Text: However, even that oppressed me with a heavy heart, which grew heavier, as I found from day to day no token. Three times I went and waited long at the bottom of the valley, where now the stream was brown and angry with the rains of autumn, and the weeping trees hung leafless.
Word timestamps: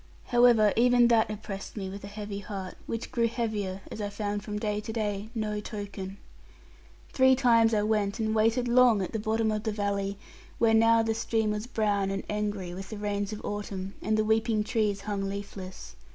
However, 0.29 0.73
even 0.75 1.09
that 1.09 1.29
oppressed 1.29 1.77
me 1.77 1.87
with 1.87 2.03
a 2.03 2.07
heavy 2.07 2.39
heart, 2.39 2.73
which 2.87 3.11
grew 3.11 3.27
heavier, 3.27 3.81
as 3.91 4.01
I 4.01 4.09
found 4.09 4.41
from 4.43 4.57
day 4.57 4.81
to 4.81 4.91
day 4.91 5.29
no 5.35 5.59
token. 5.59 6.17
Three 7.13 7.35
times 7.35 7.71
I 7.71 7.83
went 7.83 8.19
and 8.19 8.33
waited 8.33 8.67
long 8.67 9.03
at 9.03 9.13
the 9.13 9.19
bottom 9.19 9.51
of 9.51 9.61
the 9.61 9.71
valley, 9.71 10.17
where 10.57 10.73
now 10.73 11.03
the 11.03 11.13
stream 11.13 11.51
was 11.51 11.67
brown 11.67 12.09
and 12.09 12.23
angry 12.31 12.73
with 12.73 12.89
the 12.89 12.97
rains 12.97 13.31
of 13.31 13.45
autumn, 13.45 13.93
and 14.01 14.17
the 14.17 14.23
weeping 14.25 14.63
trees 14.63 15.01
hung 15.01 15.29
leafless. 15.29 15.95